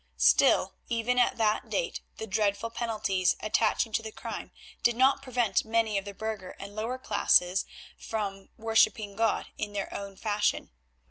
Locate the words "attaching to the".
3.39-4.11